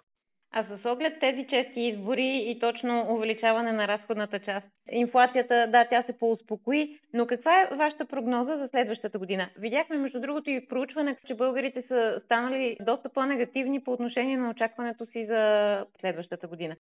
А 0.55 0.65
с 0.65 0.85
оглед 0.85 1.21
тези 1.21 1.47
чести 1.49 1.81
избори 1.81 2.45
и 2.47 2.59
точно 2.61 3.07
увеличаване 3.11 3.73
на 3.73 3.89
разходната 3.89 4.39
част, 4.39 4.67
инфлацията, 4.91 5.67
да, 5.71 5.89
тя 5.91 6.03
се 6.03 6.19
поуспокои, 6.19 6.99
но 7.15 7.27
каква 7.27 7.61
е 7.61 7.77
вашата 7.77 8.07
прогноза 8.07 8.57
за 8.57 8.69
следващата 8.69 9.19
година? 9.19 9.49
Видяхме, 9.59 9.97
между 9.97 10.21
другото, 10.21 10.51
и 10.51 10.69
проучване, 10.69 11.17
че 11.27 11.35
българите 11.35 11.83
са 11.89 12.21
станали 12.25 12.77
доста 12.81 13.09
по-негативни 13.09 13.85
по 13.85 13.93
отношение 13.93 14.37
на 14.37 14.51
очакването 14.51 15.07
си 15.07 15.27
за 15.27 15.85
следващата 16.01 16.47
година. 16.47 16.77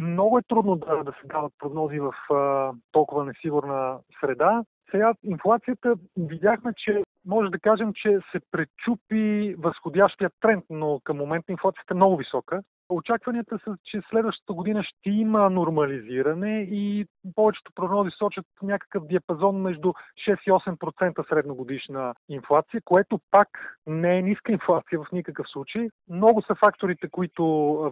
Много 0.00 0.38
е 0.38 0.42
трудно 0.48 0.76
да, 0.76 1.04
да 1.04 1.12
се 1.12 1.26
дават 1.26 1.52
прогнози 1.58 2.00
в 2.00 2.12
а, 2.34 2.72
толкова 2.92 3.24
несигурна 3.24 3.98
среда. 4.20 4.64
Сега 4.90 5.14
инфлацията 5.24 5.94
видяхме, 6.16 6.72
че 6.76 7.02
може 7.26 7.50
да 7.50 7.58
кажем, 7.58 7.92
че 7.94 8.18
се 8.32 8.40
пречупи 8.50 9.54
възходящия 9.58 10.30
тренд, 10.40 10.64
но 10.70 11.00
към 11.04 11.16
момента 11.16 11.52
инфлацията 11.52 11.94
е 11.94 11.96
много 11.96 12.16
висока. 12.16 12.62
Очакванията 12.88 13.58
са, 13.64 13.76
че 13.84 14.00
следващата 14.10 14.52
година 14.52 14.84
ще 14.84 15.10
има 15.10 15.50
нормализиране 15.50 16.68
и 16.70 17.06
повечето 17.34 17.72
прогнози 17.74 18.10
сочат 18.18 18.46
някакъв 18.62 19.06
диапазон 19.06 19.56
между 19.56 19.92
6 20.28 20.38
и 20.46 20.50
8% 20.50 21.28
средногодишна 21.28 22.14
инфлация, 22.28 22.80
което 22.84 23.20
пак 23.30 23.48
не 23.86 24.18
е 24.18 24.22
ниска 24.22 24.52
инфлация 24.52 25.00
в 25.00 25.12
никакъв 25.12 25.46
случай. 25.48 25.88
Много 26.10 26.42
са 26.42 26.54
факторите, 26.54 27.08
които 27.08 27.44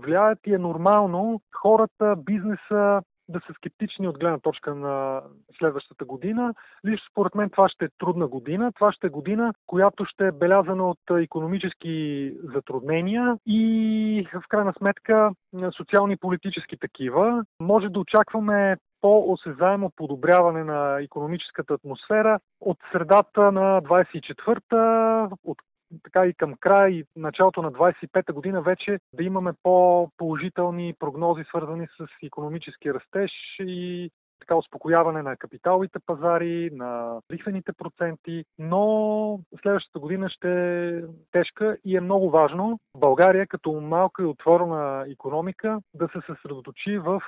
влияят 0.03 0.39
и 0.47 0.55
е 0.55 0.59
нормално 0.59 1.41
хората, 1.53 2.17
бизнеса, 2.17 3.03
да 3.29 3.41
са 3.47 3.53
скептични 3.55 4.09
от 4.09 4.19
гледна 4.19 4.39
точка 4.39 4.75
на 4.75 5.23
следващата 5.59 6.05
година. 6.05 6.55
Лично 6.87 7.07
според 7.11 7.35
мен 7.35 7.51
това 7.51 7.69
ще 7.69 7.85
е 7.85 7.89
трудна 7.99 8.27
година. 8.29 8.73
Това 8.73 8.93
ще 8.93 9.07
е 9.07 9.11
година, 9.11 9.55
която 9.67 10.05
ще 10.05 10.27
е 10.27 10.33
белязана 10.33 10.91
от 10.91 10.99
економически 11.11 12.33
затруднения 12.55 13.39
и 13.47 14.29
в 14.33 14.49
крайна 14.49 14.73
сметка 14.79 15.31
социални 15.77 16.13
и 16.13 16.17
политически 16.17 16.77
такива. 16.77 17.45
Може 17.61 17.89
да 17.89 18.01
очакваме 18.01 18.77
по-осезаемо 19.01 19.91
подобряване 19.97 20.65
на 20.65 21.01
економическата 21.03 21.75
атмосфера 21.75 22.39
от 22.61 22.79
средата 22.93 23.53
на 23.53 23.83
24-та, 23.83 25.29
от 25.45 25.59
така 26.03 26.27
и 26.27 26.35
към 26.35 26.55
края 26.61 26.91
и 26.91 27.05
началото 27.17 27.63
на 27.63 27.73
25-та 27.73 28.33
година 28.33 28.63
вече 28.63 28.99
да 29.13 29.25
имаме 29.25 29.53
по-положителни 29.63 30.95
прогнози, 30.99 31.45
свързани 31.45 31.87
с 31.87 32.07
економически 32.23 32.95
растеж 32.95 33.31
и 33.61 34.11
така 34.45 34.57
успокояване 34.57 35.23
на 35.23 35.37
капиталовите 35.37 35.99
пазари, 36.07 36.71
на 36.73 37.21
лихвените 37.33 37.73
проценти, 37.73 38.45
но 38.59 39.41
следващата 39.63 39.99
година 39.99 40.31
ще 40.31 40.51
е 40.89 41.03
тежка 41.33 41.77
и 41.85 41.97
е 41.97 42.01
много 42.01 42.31
важно 42.31 42.79
България 42.97 43.47
като 43.47 43.73
малка 43.73 44.23
и 44.23 44.27
отворена 44.27 45.07
економика 45.13 45.81
да 45.95 46.09
се 46.09 46.19
съсредоточи 46.27 46.99
в 46.99 47.23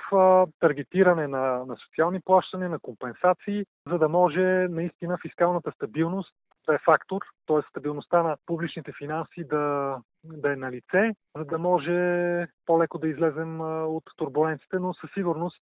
таргетиране 0.59 1.27
на, 1.27 1.65
на 1.65 1.75
социални 1.75 2.19
плащане, 2.25 2.69
на 2.69 2.79
компенсации, 2.79 3.65
за 3.89 3.97
да 3.97 4.09
може 4.09 4.67
наистина 4.69 5.17
фискалната 5.21 5.71
стабилност 5.71 6.33
да 6.67 6.75
е 6.75 6.79
фактор, 6.85 7.21
т.е. 7.47 7.69
стабилността 7.69 8.23
на 8.23 8.37
публичните 8.45 8.91
финанси 8.97 9.43
да, 9.43 9.97
да 10.23 10.53
е 10.53 10.55
на 10.55 10.71
лице, 10.71 11.15
за 11.35 11.45
да 11.45 11.57
може 11.57 12.47
по-леко 12.65 12.97
да 12.97 13.07
излезем 13.07 13.61
от 13.85 14.03
турбуленците, 14.17 14.79
но 14.79 14.93
със 14.93 15.09
сигурност 15.13 15.61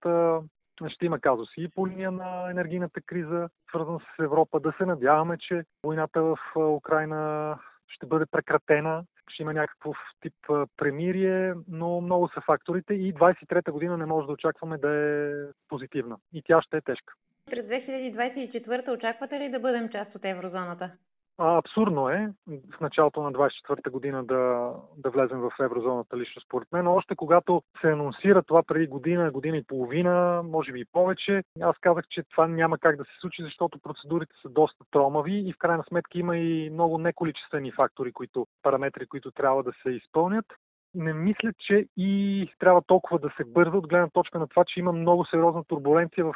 ще 0.89 1.07
има 1.07 1.21
казуси 1.21 1.55
и 1.59 1.69
по 1.69 1.89
линия 1.89 2.11
на 2.11 2.51
енергийната 2.51 3.01
криза, 3.01 3.49
свързана 3.69 3.99
с 3.99 4.23
Европа. 4.23 4.61
Да 4.61 4.73
се 4.79 4.87
надяваме, 4.87 5.39
че 5.39 5.65
войната 5.85 6.23
в 6.23 6.37
Украина 6.57 7.59
ще 7.89 8.07
бъде 8.07 8.27
прекратена, 8.31 9.05
ще 9.29 9.43
има 9.43 9.53
някакъв 9.53 9.97
тип 10.21 10.35
премирие, 10.77 11.55
но 11.69 12.01
много 12.01 12.29
са 12.29 12.41
факторите 12.41 12.95
и 12.95 13.15
23-та 13.15 13.73
година 13.73 13.97
не 13.97 14.07
може 14.07 14.27
да 14.27 14.33
очакваме 14.33 14.79
да 14.79 14.91
е 14.91 15.33
позитивна. 15.69 16.17
И 16.33 16.43
тя 16.43 16.63
ще 16.63 16.77
е 16.77 16.81
тежка. 16.81 17.15
През 17.51 17.67
2024 17.67 18.97
очаквате 18.97 19.41
ли 19.41 19.51
да 19.51 19.61
бъдем 19.61 19.89
част 19.89 20.15
от 20.15 20.25
еврозоната? 20.25 20.91
А, 21.39 21.57
абсурдно 21.57 22.09
е 22.09 22.33
в 22.47 22.81
началото 22.81 23.23
на 23.23 23.33
24-та 23.33 23.91
година 23.91 24.25
да, 24.25 24.73
да 24.97 25.11
влезем 25.11 25.41
в 25.41 25.51
еврозоната 25.61 26.17
лично 26.17 26.43
според 26.43 26.69
мен. 26.73 26.87
Още 26.87 27.17
когато 27.17 27.63
се 27.81 27.91
анонсира 27.91 28.43
това 28.43 28.63
преди 28.63 28.87
година, 28.87 29.31
година 29.31 29.57
и 29.57 29.65
половина, 29.65 30.43
може 30.45 30.73
би 30.73 30.81
и 30.81 30.87
повече, 30.93 31.43
аз 31.61 31.77
казах, 31.81 32.05
че 32.11 32.23
това 32.23 32.47
няма 32.47 32.79
как 32.79 32.97
да 32.97 33.05
се 33.05 33.11
случи, 33.21 33.43
защото 33.43 33.79
процедурите 33.79 34.33
са 34.43 34.49
доста 34.49 34.85
тромави 34.91 35.49
и 35.49 35.53
в 35.53 35.59
крайна 35.59 35.85
сметка 35.89 36.19
има 36.19 36.37
и 36.37 36.71
много 36.71 36.99
неколичествени 36.99 37.73
фактори, 37.73 38.13
които, 38.13 38.47
параметри, 38.63 39.07
които 39.07 39.31
трябва 39.31 39.63
да 39.63 39.73
се 39.83 39.91
изпълнят 39.91 40.47
не 40.95 41.13
мисля, 41.13 41.53
че 41.59 41.87
и 41.97 42.49
трябва 42.59 42.83
толкова 42.87 43.19
да 43.19 43.31
се 43.37 43.45
бърза 43.45 43.77
от 43.77 43.89
гледна 43.89 44.09
точка 44.09 44.39
на 44.39 44.47
това, 44.47 44.65
че 44.65 44.81
има 44.81 44.93
много 44.93 45.25
сериозна 45.25 45.65
турбуленция 45.65 46.25
в 46.25 46.35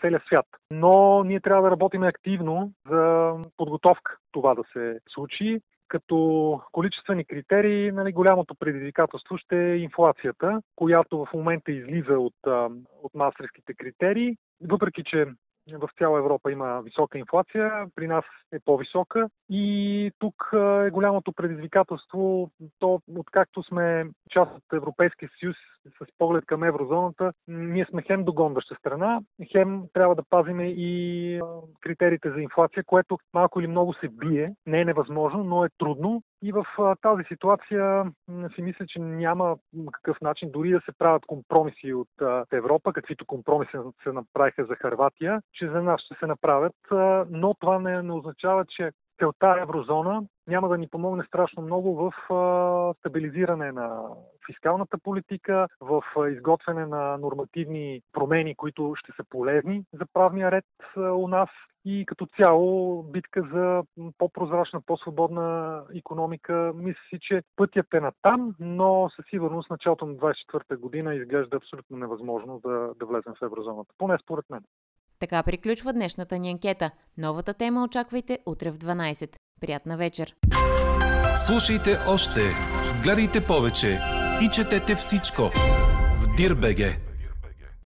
целия 0.00 0.22
свят. 0.26 0.46
Но 0.70 1.24
ние 1.24 1.40
трябва 1.40 1.62
да 1.62 1.70
работим 1.70 2.02
активно 2.02 2.72
за 2.90 3.32
подготовка 3.56 4.16
това 4.32 4.54
да 4.54 4.62
се 4.72 5.00
случи. 5.08 5.60
Като 5.88 6.60
количествени 6.72 7.24
критерии, 7.24 7.92
нали, 7.92 8.12
голямото 8.12 8.54
предизвикателство 8.54 9.38
ще 9.38 9.72
е 9.72 9.76
инфлацията, 9.76 10.60
която 10.76 11.18
в 11.18 11.28
момента 11.34 11.72
излиза 11.72 12.18
от, 12.18 12.34
от 13.02 13.14
мастерските 13.14 13.74
критерии. 13.74 14.36
Въпреки, 14.68 15.02
че 15.06 15.26
в 15.72 15.88
цяла 15.98 16.18
Европа 16.18 16.52
има 16.52 16.82
висока 16.82 17.18
инфлация, 17.18 17.86
при 17.94 18.06
нас 18.06 18.24
е 18.52 18.58
по-висока 18.64 19.28
и 19.50 20.12
тук 20.18 20.50
е 20.86 20.90
голямото 20.90 21.32
предизвикателство, 21.32 22.50
то 22.78 23.00
откакто 23.16 23.62
сме 23.62 24.06
част 24.30 24.52
от 24.56 24.62
Европейския 24.72 25.30
съюз 25.40 25.56
с 26.02 26.06
поглед 26.18 26.46
към 26.46 26.64
еврозоната, 26.64 27.32
ние 27.48 27.86
сме 27.90 28.02
хем 28.02 28.24
догонваща 28.24 28.74
страна, 28.74 29.20
хем 29.52 29.82
трябва 29.92 30.14
да 30.14 30.22
пазиме 30.30 30.64
и 30.68 31.40
критериите 31.80 32.30
за 32.30 32.40
инфлация, 32.40 32.84
което 32.86 33.18
малко 33.34 33.60
или 33.60 33.66
много 33.66 33.94
се 33.94 34.08
бие. 34.08 34.54
Не 34.66 34.80
е 34.80 34.84
невъзможно, 34.84 35.44
но 35.44 35.64
е 35.64 35.68
трудно. 35.78 36.22
И 36.42 36.52
в 36.52 36.64
тази 37.02 37.22
ситуация 37.28 38.04
си 38.54 38.62
мисля, 38.62 38.86
че 38.86 39.00
няма 39.00 39.56
какъв 39.92 40.20
начин 40.20 40.50
дори 40.50 40.70
да 40.70 40.80
се 40.80 40.92
правят 40.98 41.26
компромиси 41.26 41.92
от 41.92 42.08
Европа, 42.52 42.92
каквито 42.92 43.26
компромиси 43.26 43.70
се 44.02 44.12
направиха 44.12 44.64
за 44.64 44.76
Харватия, 44.76 45.42
че 45.52 45.70
за 45.70 45.82
нас 45.82 46.00
ще 46.00 46.14
се 46.14 46.26
направят, 46.26 46.76
но 47.30 47.54
това 47.54 47.78
не, 47.78 48.02
не 48.02 48.12
означава, 48.12 48.64
че 48.68 48.90
целта 49.18 49.58
еврозона 49.62 50.22
няма 50.48 50.68
да 50.68 50.78
ни 50.78 50.88
помогне 50.88 51.24
страшно 51.24 51.62
много 51.62 51.94
в 51.94 52.12
стабилизиране 52.98 53.72
на 53.72 54.02
фискалната 54.46 54.98
политика, 54.98 55.68
в 55.80 56.02
изготвяне 56.30 56.86
на 56.86 57.18
нормативни 57.18 58.02
промени, 58.12 58.54
които 58.54 58.94
ще 58.96 59.12
са 59.12 59.24
полезни 59.30 59.84
за 59.92 60.06
правния 60.12 60.50
ред 60.50 60.64
у 60.96 61.28
нас 61.28 61.48
и 61.84 62.06
като 62.06 62.26
цяло 62.36 63.02
битка 63.02 63.48
за 63.52 63.82
по-прозрачна, 64.18 64.80
по-свободна 64.80 65.82
економика. 65.94 66.72
Мисля 66.74 67.00
си, 67.08 67.18
че 67.20 67.42
пътят 67.56 67.94
е 67.94 68.00
на 68.00 68.12
там, 68.22 68.54
но 68.60 69.10
със 69.16 69.26
сигурност 69.30 69.70
началото 69.70 70.06
на 70.06 70.14
24-та 70.14 70.76
година 70.76 71.14
изглежда 71.14 71.56
абсолютно 71.56 71.96
невъзможно 71.96 72.60
да, 72.64 72.94
да 72.98 73.06
влезем 73.06 73.34
в 73.40 73.44
еврозоната. 73.44 73.94
Поне 73.98 74.18
според 74.22 74.44
мен. 74.50 74.60
Така 75.20 75.42
приключва 75.42 75.92
днешната 75.92 76.38
ни 76.38 76.50
анкета. 76.50 76.90
Новата 77.18 77.54
тема 77.54 77.84
очаквайте 77.84 78.38
утре 78.46 78.70
в 78.70 78.78
12. 78.78 79.36
Приятна 79.60 79.96
вечер! 79.96 80.34
Слушайте 81.46 81.98
още, 82.08 82.40
гледайте 83.02 83.46
повече 83.46 84.00
и 84.42 84.48
четете 84.48 84.94
всичко 84.94 85.42
в 86.16 86.34
Дирбеге. 86.36 87.07